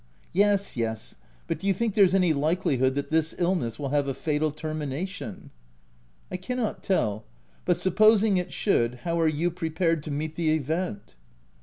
'* 0.21 0.25
"Yes, 0.33 0.75
yes— 0.75 1.13
but 1.45 1.59
do 1.59 1.67
you 1.67 1.75
think 1.75 1.93
there's 1.93 2.15
any 2.15 2.33
likelihood 2.33 2.95
that 2.95 3.11
this 3.11 3.35
illness 3.37 3.77
will 3.77 3.89
have 3.89 4.07
a 4.07 4.15
fatal 4.15 4.49
ter 4.51 4.73
mination 4.73 5.51
?""I 6.31 6.37
cannot 6.37 6.81
tell; 6.81 7.23
but, 7.65 7.77
supposing 7.77 8.37
it 8.37 8.51
should, 8.51 9.01
how 9.03 9.19
are 9.21 9.27
you 9.27 9.51
prepared 9.51 10.01
to 10.01 10.09
meet 10.09 10.33
the 10.33 10.55
event?'' 10.55 11.17